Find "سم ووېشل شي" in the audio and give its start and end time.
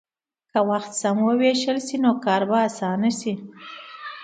1.01-1.97